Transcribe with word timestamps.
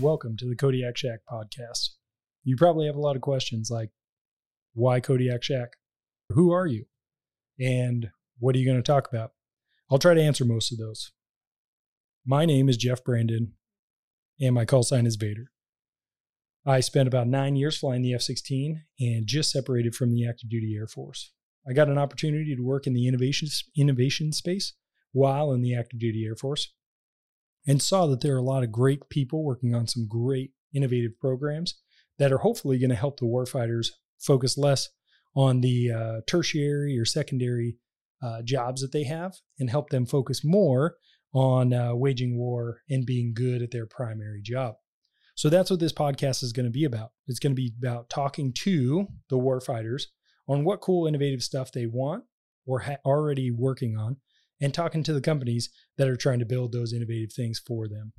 Welcome 0.00 0.36
to 0.36 0.48
the 0.48 0.56
Kodiak 0.56 0.96
Shack 0.96 1.20
podcast. 1.30 1.90
You 2.42 2.56
probably 2.56 2.86
have 2.86 2.96
a 2.96 3.00
lot 3.00 3.16
of 3.16 3.22
questions 3.22 3.70
like, 3.70 3.90
why 4.72 5.00
Kodiak 5.00 5.42
Shack? 5.42 5.76
Who 6.30 6.50
are 6.52 6.66
you? 6.66 6.86
And 7.60 8.08
what 8.38 8.56
are 8.56 8.58
you 8.58 8.66
going 8.66 8.82
to 8.82 8.82
talk 8.82 9.08
about? 9.08 9.32
I'll 9.90 9.98
try 9.98 10.14
to 10.14 10.22
answer 10.22 10.44
most 10.44 10.72
of 10.72 10.78
those. 10.78 11.12
My 12.26 12.44
name 12.44 12.68
is 12.68 12.76
Jeff 12.76 13.04
Brandon, 13.04 13.52
and 14.40 14.54
my 14.54 14.64
call 14.64 14.82
sign 14.82 15.06
is 15.06 15.16
Vader. 15.16 15.52
I 16.66 16.80
spent 16.80 17.06
about 17.06 17.28
nine 17.28 17.56
years 17.56 17.78
flying 17.78 18.02
the 18.02 18.14
F 18.14 18.22
16 18.22 18.82
and 18.98 19.26
just 19.26 19.50
separated 19.50 19.94
from 19.94 20.12
the 20.12 20.26
active 20.26 20.50
duty 20.50 20.74
Air 20.76 20.86
Force. 20.86 21.32
I 21.68 21.72
got 21.72 21.88
an 21.88 21.98
opportunity 21.98 22.56
to 22.56 22.62
work 22.62 22.86
in 22.86 22.94
the 22.94 23.06
innovation, 23.06 23.48
innovation 23.76 24.32
space 24.32 24.72
while 25.12 25.52
in 25.52 25.62
the 25.62 25.76
active 25.76 26.00
duty 26.00 26.24
Air 26.26 26.36
Force 26.36 26.72
and 27.66 27.80
saw 27.82 28.06
that 28.06 28.20
there 28.20 28.34
are 28.34 28.38
a 28.38 28.42
lot 28.42 28.62
of 28.62 28.72
great 28.72 29.08
people 29.08 29.44
working 29.44 29.74
on 29.74 29.86
some 29.86 30.06
great 30.08 30.52
innovative 30.74 31.18
programs 31.18 31.80
that 32.18 32.32
are 32.32 32.38
hopefully 32.38 32.78
going 32.78 32.90
to 32.90 32.96
help 32.96 33.18
the 33.18 33.26
warfighters 33.26 33.88
focus 34.18 34.56
less 34.56 34.88
on 35.34 35.60
the 35.60 35.90
uh, 35.90 36.20
tertiary 36.26 36.98
or 36.98 37.04
secondary 37.04 37.76
uh, 38.22 38.42
jobs 38.42 38.80
that 38.80 38.92
they 38.92 39.04
have 39.04 39.34
and 39.58 39.70
help 39.70 39.90
them 39.90 40.06
focus 40.06 40.44
more 40.44 40.96
on 41.34 41.72
uh, 41.72 41.94
waging 41.94 42.38
war 42.38 42.80
and 42.88 43.04
being 43.04 43.34
good 43.34 43.60
at 43.60 43.70
their 43.70 43.86
primary 43.86 44.40
job. 44.40 44.76
So 45.34 45.48
that's 45.48 45.70
what 45.70 45.80
this 45.80 45.92
podcast 45.92 46.44
is 46.44 46.52
going 46.52 46.66
to 46.66 46.70
be 46.70 46.84
about. 46.84 47.10
It's 47.26 47.40
going 47.40 47.50
to 47.52 47.60
be 47.60 47.72
about 47.82 48.08
talking 48.08 48.52
to 48.58 49.08
the 49.28 49.36
warfighters 49.36 50.04
on 50.46 50.64
what 50.64 50.80
cool, 50.80 51.08
innovative 51.08 51.42
stuff 51.42 51.72
they 51.72 51.86
want 51.86 52.24
or 52.66 52.80
ha- 52.80 52.96
already 53.04 53.50
working 53.50 53.96
on 53.96 54.18
and 54.64 54.72
talking 54.72 55.02
to 55.02 55.12
the 55.12 55.20
companies 55.20 55.68
that 55.98 56.08
are 56.08 56.16
trying 56.16 56.38
to 56.38 56.46
build 56.46 56.72
those 56.72 56.94
innovative 56.94 57.34
things 57.34 57.60
for 57.66 57.86
them. 57.86 58.14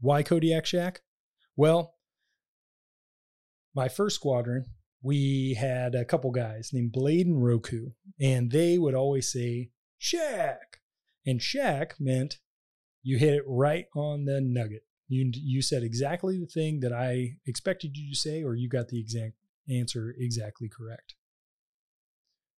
Why 0.00 0.22
Kodiak 0.22 0.64
Shack? 0.64 1.00
Well, 1.56 1.96
my 3.74 3.88
first 3.88 4.14
squadron, 4.14 4.66
we 5.02 5.56
had 5.58 5.96
a 5.96 6.04
couple 6.04 6.30
guys 6.30 6.70
named 6.72 6.92
Blade 6.92 7.26
and 7.26 7.42
Roku, 7.44 7.88
and 8.20 8.52
they 8.52 8.78
would 8.78 8.94
always 8.94 9.32
say 9.32 9.70
Shack. 9.98 10.78
And 11.26 11.42
Shack 11.42 11.96
meant 11.98 12.38
you 13.02 13.18
hit 13.18 13.34
it 13.34 13.44
right 13.44 13.86
on 13.96 14.24
the 14.24 14.40
nugget. 14.40 14.84
You, 15.08 15.32
you 15.34 15.62
said 15.62 15.82
exactly 15.82 16.38
the 16.38 16.46
thing 16.46 16.78
that 16.80 16.92
I 16.92 17.38
expected 17.44 17.96
you 17.96 18.08
to 18.12 18.16
say, 18.16 18.44
or 18.44 18.54
you 18.54 18.68
got 18.68 18.86
the 18.86 19.00
exact 19.00 19.34
answer 19.68 20.14
exactly 20.16 20.68
correct. 20.68 21.14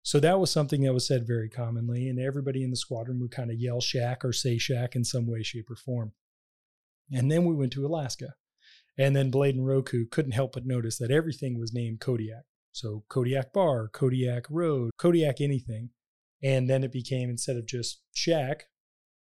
So 0.03 0.19
that 0.19 0.39
was 0.39 0.51
something 0.51 0.81
that 0.83 0.93
was 0.93 1.05
said 1.05 1.27
very 1.27 1.49
commonly, 1.49 2.07
and 2.07 2.19
everybody 2.19 2.63
in 2.63 2.71
the 2.71 2.77
squadron 2.77 3.19
would 3.19 3.31
kind 3.31 3.51
of 3.51 3.59
yell 3.59 3.81
shack 3.81 4.23
or 4.23 4.33
say 4.33 4.57
shack 4.57 4.95
in 4.95 5.03
some 5.03 5.27
way, 5.27 5.43
shape, 5.43 5.69
or 5.69 5.75
form. 5.75 6.13
And 7.11 7.31
then 7.31 7.45
we 7.45 7.55
went 7.55 7.73
to 7.73 7.85
Alaska. 7.85 8.35
And 8.97 9.15
then 9.15 9.31
Blade 9.31 9.55
and 9.55 9.65
Roku 9.65 10.05
couldn't 10.05 10.33
help 10.33 10.53
but 10.53 10.65
notice 10.65 10.97
that 10.97 11.11
everything 11.11 11.57
was 11.57 11.73
named 11.73 12.01
Kodiak. 12.01 12.43
So 12.71 13.03
Kodiak 13.09 13.53
Bar, 13.53 13.89
Kodiak 13.89 14.45
Road, 14.49 14.91
Kodiak 14.97 15.41
anything. 15.41 15.89
And 16.43 16.69
then 16.69 16.83
it 16.83 16.91
became, 16.91 17.29
instead 17.29 17.57
of 17.57 17.65
just 17.65 18.01
shack, 18.13 18.65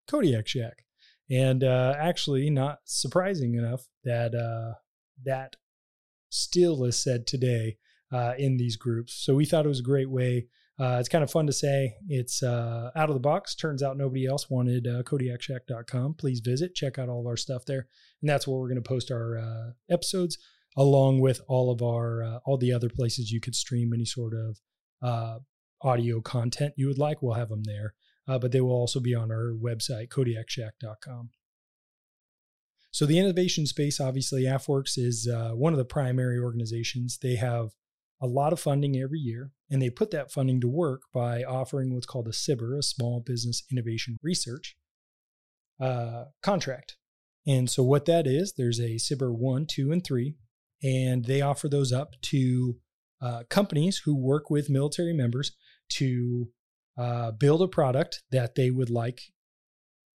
Kodiak 0.10 0.48
Shack. 0.48 0.86
And 1.30 1.64
uh, 1.64 1.96
actually, 1.98 2.50
not 2.50 2.80
surprising 2.86 3.56
enough 3.56 3.88
that 4.04 4.36
uh, 4.36 4.76
that 5.24 5.56
still 6.30 6.84
is 6.84 7.02
said 7.02 7.26
today 7.26 7.78
uh, 8.12 8.34
in 8.38 8.58
these 8.58 8.76
groups. 8.76 9.14
So 9.14 9.34
we 9.36 9.46
thought 9.46 9.66
it 9.66 9.70
was 9.70 9.80
a 9.80 9.84
great 9.84 10.10
way 10.10 10.48
uh, 10.78 10.98
it's 11.00 11.08
kind 11.08 11.24
of 11.24 11.32
fun 11.32 11.48
to 11.48 11.54
say. 11.54 11.96
It's 12.10 12.44
uh, 12.44 12.92
out 12.96 13.10
of 13.10 13.16
the 13.16 13.22
box. 13.22 13.56
Turns 13.56 13.82
out 13.82 13.98
nobody 13.98 14.26
else 14.26 14.50
wanted 14.50 14.88
uh, 14.88 15.04
KodiakShack.com. 15.04 16.16
Please 16.16 16.42
visit, 16.42 16.76
check 16.76 17.00
out 17.00 17.08
all 17.08 17.22
of 17.22 17.28
our 17.28 17.38
stuff 17.38 17.64
there, 17.66 17.88
and 18.22 18.30
that's 18.30 18.46
where 18.46 18.58
we're 18.58 18.68
going 18.68 18.82
to 18.82 18.88
post 18.88 19.10
our 19.10 19.38
uh, 19.38 19.72
episodes, 19.90 20.38
along 20.76 21.22
with 21.22 21.40
all 21.48 21.72
of 21.72 21.82
our 21.82 22.24
uh, 22.24 22.40
all 22.46 22.58
the 22.58 22.74
other 22.74 22.90
places 22.90 23.32
you 23.32 23.40
could 23.40 23.56
stream 23.56 23.94
any 23.94 24.04
sort 24.04 24.34
of 24.34 24.60
uh, 25.02 25.40
audio 25.82 26.20
content 26.20 26.74
you 26.76 26.88
would 26.88 27.00
like. 27.00 27.22
We'll 27.22 27.36
have 27.36 27.50
them 27.50 27.64
there, 27.64 27.94
uh, 28.28 28.38
but 28.38 28.52
they 28.52 28.60
will 28.60 28.72
also 28.72 29.00
be 29.00 29.16
on 29.16 29.32
our 29.32 29.54
website, 29.54 30.10
KodiakShack.com. 30.10 31.30
So 32.92 33.06
the 33.06 33.20
innovation 33.20 33.66
space, 33.66 34.02
obviously, 34.02 34.44
AFWERX 34.44 34.98
is 34.98 35.28
one 35.54 35.74
of 35.74 35.80
the 35.80 35.86
primary 35.86 36.40
organizations. 36.40 37.18
They 37.22 37.36
have 37.36 37.72
a 38.26 38.28
lot 38.28 38.52
of 38.52 38.60
funding 38.60 38.98
every 38.98 39.20
year, 39.20 39.52
and 39.70 39.82
they 39.82 39.90
put 39.90 40.10
that 40.12 40.32
funding 40.32 40.60
to 40.62 40.68
work 40.68 41.04
by 41.14 41.44
offering 41.44 41.94
what's 41.94 42.08
called 42.08 42.28
a 42.28 42.32
SBIR, 42.32 42.80
a 42.80 42.84
Small 42.84 43.20
Business 43.20 43.64
Innovation 43.72 44.18
Research 44.24 44.76
uh, 45.80 46.26
contract. 46.42 46.98
And 47.48 47.70
so, 47.70 47.84
what 47.84 48.06
that 48.06 48.26
is, 48.26 48.54
there's 48.58 48.80
a 48.80 48.96
SBIR 48.96 49.38
1, 49.38 49.68
2, 49.70 49.92
and 49.92 50.04
3, 50.04 50.36
and 50.84 51.26
they 51.26 51.42
offer 51.42 51.70
those 51.70 51.94
up 51.94 52.14
to 52.24 52.78
uh, 53.22 53.44
companies 53.50 54.02
who 54.06 54.16
work 54.16 54.50
with 54.50 54.70
military 54.70 55.14
members 55.14 55.52
to 55.90 56.50
uh, 56.98 57.32
build 57.32 57.62
a 57.62 57.68
product 57.68 58.24
that 58.32 58.56
they 58.56 58.72
would 58.72 58.90
like 58.90 59.22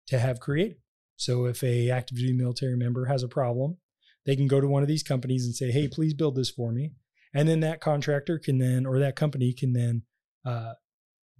to 0.08 0.18
have 0.18 0.40
created. 0.40 0.78
So, 1.16 1.46
if 1.46 1.64
a 1.64 1.92
active 1.92 2.18
duty 2.18 2.34
military 2.34 2.76
member 2.76 3.06
has 3.06 3.22
a 3.22 3.28
problem, 3.28 3.78
they 4.26 4.36
can 4.36 4.48
go 4.48 4.60
to 4.60 4.68
one 4.68 4.82
of 4.82 4.88
these 4.88 5.04
companies 5.04 5.46
and 5.46 5.56
say, 5.56 5.70
"Hey, 5.72 5.88
please 5.88 6.16
build 6.16 6.36
this 6.36 6.50
for 6.50 6.72
me." 6.72 6.94
And 7.34 7.48
then 7.48 7.60
that 7.62 7.82
contractor 7.82 8.40
can 8.40 8.58
then 8.58 8.86
or 8.86 9.00
that 9.00 9.16
company 9.16 9.54
can 9.54 9.74
then 9.74 10.04
uh, 10.46 10.74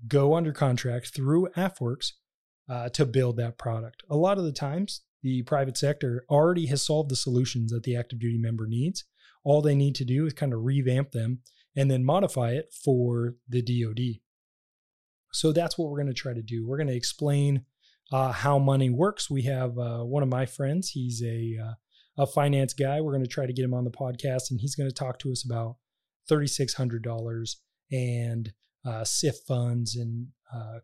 go 0.08 0.36
under 0.36 0.52
contract 0.52 1.14
through 1.14 1.50
AFWERX 1.56 2.14
uh, 2.70 2.90
to 2.90 3.06
build 3.06 3.38
that 3.38 3.58
product. 3.58 4.04
A 4.10 4.16
lot 4.16 4.38
of 4.38 4.44
the 4.44 4.52
times, 4.52 5.02
the 5.22 5.44
private 5.44 5.78
sector 5.78 6.24
already 6.30 6.68
has 6.68 6.86
solved 6.86 7.10
the 7.10 7.16
solutions 7.16 7.72
that 7.72 7.84
the 7.84 7.96
active 7.96 8.20
duty 8.20 8.38
member 8.38 8.68
needs. 8.68 9.06
All 9.44 9.62
they 9.62 9.76
need 9.76 9.96
to 9.96 10.06
do 10.06 10.26
is 10.26 10.34
kind 10.34 10.54
of 10.54 10.64
revamp 10.64 11.12
them 11.12 11.40
and 11.76 11.90
then 11.90 12.06
modify 12.06 12.52
it 12.52 12.74
for 12.74 13.36
the 13.48 13.62
DoD. 13.62 14.22
So 15.32 15.52
that's 15.52 15.78
what 15.78 15.90
we're 15.90 16.02
going 16.02 16.14
to 16.14 16.14
try 16.14 16.34
to 16.34 16.42
do. 16.42 16.66
We're 16.66 16.78
going 16.78 16.88
to 16.88 16.96
explain 16.96 17.66
uh, 18.12 18.32
how 18.32 18.60
money 18.60 18.90
works. 18.90 19.30
We 19.30 19.44
have 19.44 19.78
uh, 19.78 20.00
one 20.00 20.24
of 20.24 20.30
my 20.30 20.46
friends. 20.46 20.90
He's 20.90 21.22
a 21.24 21.58
uh, 21.64 21.74
a 22.20 22.28
finance 22.28 22.74
guy. 22.74 23.02
We're 23.02 23.14
going 23.14 23.24
to 23.24 23.30
try 23.30 23.48
to 23.48 23.54
get 23.54 23.66
him 23.66 23.74
on 23.74 23.86
the 23.86 23.92
podcast, 23.92 24.52
and 24.52 24.60
he's 24.60 24.76
going 24.76 24.90
to 24.90 24.94
talk 24.94 25.18
to 25.20 25.32
us 25.32 25.44
about 25.44 25.78
thirty 26.28 26.48
six 26.48 26.76
hundred 26.76 27.02
dollars 27.02 27.62
and 27.92 28.52
uh, 28.86 29.04
SIF 29.04 29.38
funds 29.48 29.96
and 29.96 30.28
uh, 30.54 30.80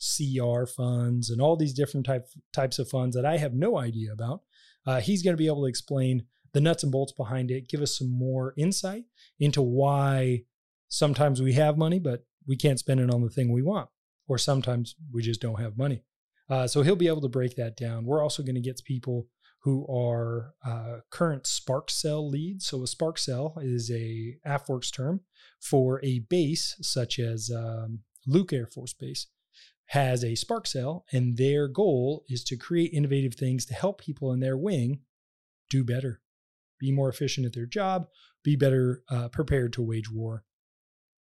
CR 0.00 0.64
funds 0.66 1.30
and 1.30 1.40
all 1.40 1.56
these 1.56 1.74
different 1.74 2.06
type, 2.06 2.26
types 2.52 2.78
of 2.78 2.88
funds 2.88 3.14
that 3.14 3.24
I 3.24 3.36
have 3.36 3.54
no 3.54 3.78
idea 3.78 4.12
about. 4.12 4.42
Uh, 4.86 5.00
he's 5.00 5.22
going 5.22 5.34
to 5.34 5.38
be 5.38 5.46
able 5.46 5.62
to 5.62 5.68
explain 5.68 6.24
the 6.52 6.60
nuts 6.60 6.82
and 6.82 6.92
bolts 6.92 7.12
behind 7.12 7.50
it, 7.50 7.68
give 7.68 7.80
us 7.80 7.98
some 7.98 8.10
more 8.10 8.54
insight 8.56 9.04
into 9.38 9.62
why 9.62 10.42
sometimes 10.88 11.42
we 11.42 11.52
have 11.54 11.76
money, 11.76 11.98
but 11.98 12.24
we 12.46 12.56
can't 12.56 12.78
spend 12.78 13.00
it 13.00 13.12
on 13.12 13.22
the 13.22 13.30
thing 13.30 13.52
we 13.52 13.62
want, 13.62 13.88
or 14.28 14.38
sometimes 14.38 14.94
we 15.12 15.22
just 15.22 15.40
don't 15.40 15.60
have 15.60 15.76
money. 15.76 16.02
Uh, 16.48 16.66
so 16.66 16.82
he'll 16.82 16.94
be 16.94 17.08
able 17.08 17.22
to 17.22 17.28
break 17.28 17.56
that 17.56 17.76
down. 17.76 18.04
We're 18.04 18.22
also 18.22 18.42
going 18.42 18.54
to 18.54 18.60
get 18.60 18.80
people 18.84 19.26
who 19.64 19.86
are 19.88 20.52
uh, 20.64 20.98
current 21.10 21.46
Spark 21.46 21.90
Cell 21.90 22.28
leads. 22.28 22.66
So 22.66 22.82
a 22.82 22.86
Spark 22.86 23.16
Cell 23.16 23.56
is 23.62 23.90
a 23.90 24.36
AFWERX 24.46 24.94
term 24.94 25.20
for 25.58 26.04
a 26.04 26.18
base 26.18 26.76
such 26.82 27.18
as 27.18 27.50
um, 27.50 28.00
Luke 28.26 28.52
Air 28.52 28.66
Force 28.66 28.92
Base 28.92 29.26
has 29.86 30.22
a 30.22 30.34
Spark 30.34 30.66
Cell, 30.66 31.06
and 31.12 31.38
their 31.38 31.66
goal 31.66 32.24
is 32.28 32.44
to 32.44 32.56
create 32.56 32.92
innovative 32.92 33.34
things 33.34 33.64
to 33.66 33.74
help 33.74 34.00
people 34.00 34.32
in 34.32 34.40
their 34.40 34.56
wing 34.56 35.00
do 35.70 35.82
better, 35.82 36.20
be 36.78 36.92
more 36.92 37.08
efficient 37.08 37.46
at 37.46 37.54
their 37.54 37.66
job, 37.66 38.08
be 38.42 38.56
better 38.56 39.02
uh, 39.08 39.28
prepared 39.28 39.72
to 39.72 39.82
wage 39.82 40.10
war. 40.10 40.44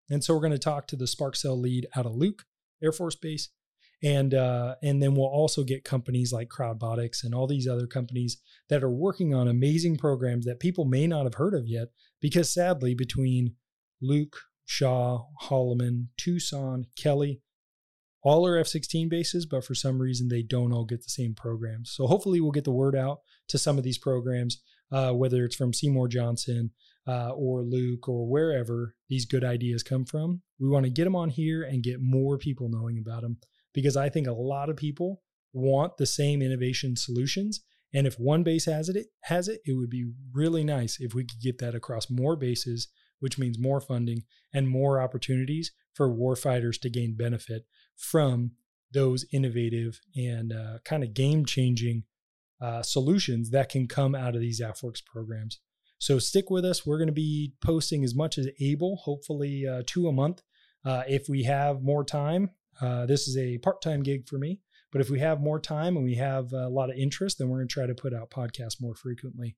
And 0.09 0.25
so 0.25 0.35
we're 0.35 0.41
going 0.41 0.53
to 0.53 0.59
talk 0.59 0.87
to 0.89 0.97
the 0.97 1.07
Spark 1.07 1.37
Cell 1.37 1.59
lead 1.59 1.87
out 1.95 2.07
of 2.07 2.15
Luke 2.15 2.45
Air 2.83 2.93
Force 2.93 3.17
Base 3.17 3.51
and 4.03 4.35
uh, 4.35 4.77
and 4.83 5.03
then 5.03 5.15
we'll 5.15 5.27
also 5.27 5.63
get 5.63 5.85
companies 5.85 6.33
like 6.33 6.49
Crowdbotics 6.49 7.25
and 7.25 7.35
all 7.35 7.47
these 7.47 7.69
other 7.69 7.87
companies 7.87 8.39
that 8.69 8.83
are 8.83 8.91
working 8.91 9.35
on 9.35 9.49
amazing 9.49 9.97
programs 9.97 10.47
that 10.47 10.61
people 10.61 10.85
may 10.85 11.07
not 11.07 11.25
have 11.25 11.35
heard 11.35 11.55
of 11.55 11.67
yet 11.67 11.89
because 12.21 12.53
sadly 12.53 12.95
between 12.95 13.55
Luke 14.01 14.37
Shaw, 14.65 15.27
Holloman, 15.43 16.07
Tucson, 16.17 16.87
Kelly, 16.97 17.43
all 18.23 18.47
are 18.47 18.59
F 18.59 18.67
16 18.69 19.09
bases, 19.09 19.47
but 19.47 19.65
for 19.65 19.75
some 19.75 20.01
reason 20.01 20.29
they 20.29 20.43
don't 20.43 20.73
all 20.73 20.85
get 20.85 21.03
the 21.03 21.11
same 21.11 21.35
programs. 21.35 21.91
So 21.91 22.07
hopefully 22.07 22.41
we'll 22.41 22.53
get 22.53 22.65
the 22.65 22.71
word 22.71 22.97
out 22.97 23.21
to 23.49 23.59
some 23.59 23.79
of 23.79 23.85
these 23.85 23.99
programs, 23.99 24.63
uh, 24.93 25.13
whether 25.13 25.45
it's 25.45 25.57
from 25.57 25.73
Seymour 25.73 26.09
Johnson 26.09 26.71
uh, 27.07 27.31
or 27.31 27.63
Luke 27.63 28.09
or 28.09 28.27
wherever 28.27 28.95
these 29.09 29.25
good 29.27 29.45
ideas 29.45 29.83
come 29.83 30.05
from. 30.05 30.43
We 30.59 30.69
want 30.69 30.85
to 30.85 30.91
get 30.91 31.05
them 31.05 31.17
on 31.17 31.31
here 31.31 31.63
and 31.63 31.83
get 31.83 32.01
more 32.01 32.39
people 32.39 32.69
knowing 32.69 32.99
about 32.99 33.23
them 33.23 33.39
because 33.73 33.97
I 33.97 34.09
think 34.09 34.27
a 34.27 34.33
lot 34.33 34.69
of 34.69 34.77
people 34.77 35.23
want 35.53 35.97
the 35.97 36.07
same 36.07 36.43
innovation 36.43 36.97
solutions. 36.97 37.61
And 37.93 38.07
if 38.07 38.19
one 38.19 38.43
base 38.43 38.67
has 38.67 38.89
it, 38.89 38.97
it 38.97 39.07
has 39.25 39.49
it, 39.49 39.61
it 39.67 39.73
would 39.73 39.91
be 39.91 40.13
really 40.33 40.65
nice 40.65 40.99
if 41.01 41.15
we 41.15 41.25
could 41.25 41.41
get 41.41 41.59
that 41.59 41.75
across 41.75 42.11
more 42.11 42.37
bases, 42.37 42.89
which 43.19 43.39
means 43.39 43.59
more 43.59 43.81
funding 43.81 44.23
and 44.55 44.69
more 44.69 45.01
opportunities 45.01 45.73
for 45.95 46.09
warfighters 46.09 46.81
to 46.81 46.91
gain 46.91 47.17
benefit 47.17 47.65
from 47.97 48.53
those 48.93 49.25
innovative 49.33 50.01
and 50.17 50.53
uh, 50.53 50.79
kind 50.85 51.03
of 51.03 51.15
game 51.15 51.45
changing 51.45 52.05
uh, 52.61 52.83
solutions 52.83 53.51
that 53.51 53.69
can 53.69 53.87
come 53.87 54.15
out 54.15 54.35
of 54.35 54.41
these 54.41 54.61
AFWERX 54.61 55.05
programs. 55.05 55.61
So 55.99 56.19
stick 56.19 56.51
with 56.51 56.65
us. 56.65 56.87
We're 56.87 56.99
going 56.99 57.09
to 57.09 57.13
be 57.13 57.55
posting 57.63 58.05
as 58.05 58.15
much 58.15 58.39
as 58.39 58.49
able, 58.61 58.97
hopefully 58.97 59.67
uh, 59.67 59.83
two 59.87 60.09
a 60.09 60.13
month. 60.13 60.43
Uh, 60.85 61.03
if 61.09 61.29
we 61.29 61.43
have 61.43 61.83
more 61.83 62.05
time, 62.05 62.51
uh, 62.81 63.07
this 63.07 63.29
is 63.29 63.37
a 63.37 63.59
part 63.59 63.83
time 63.83 64.03
gig 64.03 64.29
for 64.29 64.39
me, 64.39 64.61
but 64.93 65.01
if 65.01 65.11
we 65.11 65.21
have 65.21 65.41
more 65.41 65.61
time 65.61 65.97
and 65.97 66.05
we 66.05 66.17
have 66.17 66.53
a 66.53 66.69
lot 66.69 66.91
of 66.91 66.97
interest, 66.97 67.39
then 67.39 67.49
we're 67.49 67.59
going 67.59 67.69
to 67.69 67.75
try 67.75 67.87
to 67.87 67.95
put 67.95 68.15
out 68.15 68.31
podcasts 68.31 68.81
more 68.81 68.95
frequently. 68.95 69.57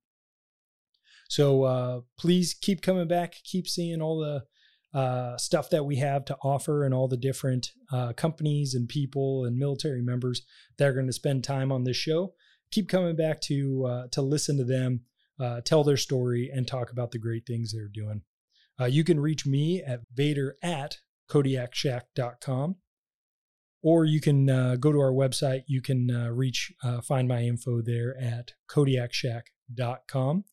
So 1.29 1.63
uh, 1.63 2.01
please 2.19 2.55
keep 2.55 2.83
coming 2.83 3.09
back, 3.09 3.37
keep 3.45 3.67
seeing 3.67 4.03
all 4.03 4.19
the 4.19 4.45
uh, 4.99 5.37
stuff 5.39 5.71
that 5.71 5.87
we 5.87 5.97
have 5.97 6.25
to 6.27 6.37
offer 6.43 6.85
and 6.85 6.93
all 6.93 7.09
the 7.09 7.17
different 7.17 7.71
uh, 7.91 8.13
companies 8.13 8.75
and 8.75 8.89
people 8.89 9.45
and 9.47 9.57
military 9.57 10.03
members 10.03 10.43
that 10.77 10.89
are 10.89 10.93
going 10.93 11.07
to 11.07 11.13
spend 11.13 11.43
time 11.43 11.73
on 11.73 11.85
this 11.85 11.97
show. 11.97 12.35
Keep 12.71 12.89
coming 12.89 13.17
back 13.17 13.41
to 13.43 13.87
uh, 13.87 14.07
to 14.13 14.21
listen 14.21 14.59
to 14.59 14.65
them, 14.65 15.01
uh, 15.41 15.63
tell 15.63 15.85
their 15.85 15.97
story, 15.97 16.51
and 16.53 16.67
talk 16.67 16.91
about 16.91 17.11
the 17.11 17.19
great 17.19 17.47
things 17.47 17.73
they're 17.73 17.89
doing. 17.89 18.23
Uh, 18.81 18.87
you 18.87 19.05
can 19.05 19.21
reach 19.21 19.47
me 19.47 19.83
at 19.83 20.01
vader 20.15 20.57
at 20.63 20.99
kodiakshack.com 21.31 22.77
or 23.83 24.05
you 24.05 24.21
can 24.21 24.49
uh, 24.49 24.77
go 24.77 24.93
to 24.93 24.99
our 24.99 25.13
website. 25.13 25.63
You 25.67 25.83
can 25.83 26.09
reach, 26.35 26.73
find 27.03 27.29
my 27.29 27.43
info 27.43 27.83
there 27.83 28.17
at 28.21 28.53
kodiakshack.com. 28.71 30.45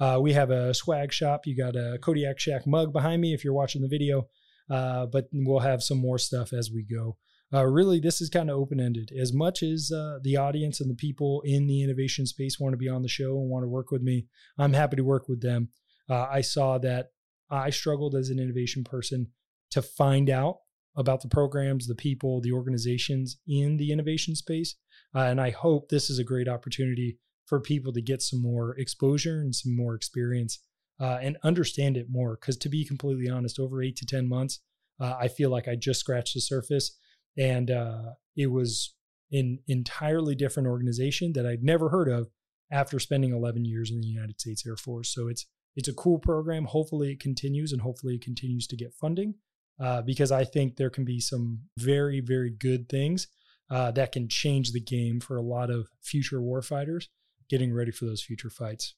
Uh, 0.00 0.18
we 0.20 0.32
have 0.32 0.50
a 0.50 0.72
swag 0.72 1.12
shop. 1.12 1.46
You 1.46 1.56
got 1.56 1.74
a 1.74 1.98
Kodiak 2.00 2.38
Shack 2.38 2.66
mug 2.66 2.92
behind 2.92 3.20
me 3.20 3.34
if 3.34 3.42
you're 3.42 3.52
watching 3.52 3.82
the 3.82 3.88
video, 3.88 4.28
uh, 4.70 5.06
but 5.06 5.28
we'll 5.32 5.58
have 5.60 5.82
some 5.82 5.98
more 5.98 6.18
stuff 6.18 6.52
as 6.52 6.70
we 6.70 6.84
go. 6.84 7.16
Uh, 7.52 7.64
really, 7.64 7.98
this 7.98 8.20
is 8.20 8.28
kind 8.28 8.50
of 8.50 8.58
open 8.58 8.78
ended. 8.78 9.10
As 9.18 9.32
much 9.32 9.62
as 9.62 9.90
uh, 9.90 10.18
the 10.22 10.36
audience 10.36 10.80
and 10.80 10.90
the 10.90 10.94
people 10.94 11.42
in 11.44 11.66
the 11.66 11.82
innovation 11.82 12.26
space 12.26 12.60
want 12.60 12.74
to 12.74 12.78
be 12.78 12.88
on 12.88 13.02
the 13.02 13.08
show 13.08 13.38
and 13.38 13.48
want 13.48 13.64
to 13.64 13.68
work 13.68 13.90
with 13.90 14.02
me, 14.02 14.26
I'm 14.58 14.74
happy 14.74 14.96
to 14.96 15.04
work 15.04 15.28
with 15.28 15.40
them. 15.40 15.70
Uh, 16.08 16.26
I 16.30 16.42
saw 16.42 16.78
that 16.78 17.08
I 17.50 17.70
struggled 17.70 18.14
as 18.14 18.28
an 18.28 18.38
innovation 18.38 18.84
person 18.84 19.28
to 19.70 19.82
find 19.82 20.28
out 20.28 20.58
about 20.98 21.22
the 21.22 21.28
programs, 21.28 21.86
the 21.86 21.94
people, 21.94 22.40
the 22.40 22.52
organizations 22.52 23.38
in 23.46 23.76
the 23.76 23.92
innovation 23.92 24.34
space. 24.34 24.74
Uh, 25.14 25.20
and 25.20 25.40
I 25.40 25.50
hope 25.50 25.88
this 25.88 26.10
is 26.10 26.18
a 26.18 26.24
great 26.24 26.48
opportunity 26.48 27.18
for 27.46 27.60
people 27.60 27.92
to 27.92 28.02
get 28.02 28.20
some 28.20 28.42
more 28.42 28.76
exposure 28.76 29.40
and 29.40 29.54
some 29.54 29.74
more 29.74 29.94
experience 29.94 30.58
uh, 31.00 31.18
and 31.22 31.38
understand 31.44 31.96
it 31.96 32.08
more. 32.10 32.36
Because 32.38 32.56
to 32.58 32.68
be 32.68 32.84
completely 32.84 33.30
honest, 33.30 33.60
over 33.60 33.80
eight 33.80 33.96
to 33.96 34.06
10 34.06 34.28
months, 34.28 34.60
uh, 35.00 35.14
I 35.18 35.28
feel 35.28 35.50
like 35.50 35.68
I 35.68 35.76
just 35.76 36.00
scratched 36.00 36.34
the 36.34 36.40
surface. 36.40 36.98
And 37.38 37.70
uh, 37.70 38.02
it 38.36 38.48
was 38.48 38.94
an 39.30 39.60
entirely 39.68 40.34
different 40.34 40.68
organization 40.68 41.32
that 41.34 41.46
I'd 41.46 41.62
never 41.62 41.90
heard 41.90 42.08
of 42.08 42.28
after 42.72 42.98
spending 42.98 43.32
11 43.32 43.64
years 43.64 43.90
in 43.92 44.00
the 44.00 44.08
United 44.08 44.40
States 44.40 44.64
Air 44.66 44.76
Force. 44.76 45.14
So 45.14 45.28
it's 45.28 45.46
it's 45.76 45.86
a 45.86 45.94
cool 45.94 46.18
program. 46.18 46.64
Hopefully 46.64 47.12
it 47.12 47.20
continues 47.20 47.70
and 47.70 47.82
hopefully 47.82 48.16
it 48.16 48.24
continues 48.24 48.66
to 48.66 48.76
get 48.76 48.94
funding 48.94 49.34
uh, 49.80 50.02
because 50.02 50.32
I 50.32 50.44
think 50.44 50.76
there 50.76 50.90
can 50.90 51.04
be 51.04 51.20
some 51.20 51.60
very, 51.76 52.20
very 52.20 52.50
good 52.50 52.88
things 52.88 53.28
uh, 53.70 53.90
that 53.92 54.12
can 54.12 54.28
change 54.28 54.72
the 54.72 54.80
game 54.80 55.20
for 55.20 55.36
a 55.36 55.42
lot 55.42 55.70
of 55.70 55.88
future 56.02 56.40
warfighters 56.40 57.04
getting 57.48 57.72
ready 57.72 57.90
for 57.90 58.04
those 58.04 58.22
future 58.22 58.50
fights. 58.50 58.94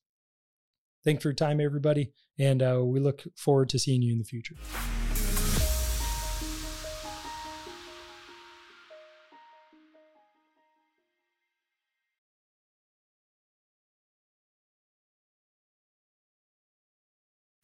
Thanks 1.05 1.23
for 1.23 1.31
your 1.31 1.35
time, 1.35 1.61
everybody, 1.61 2.12
and 2.38 2.62
uh, 2.62 2.82
we 2.85 3.00
look 3.00 3.25
forward 3.37 3.69
to 3.71 3.79
seeing 3.79 4.03
you 4.03 4.12
in 4.12 4.19
the 4.19 4.25
future. 4.25 4.56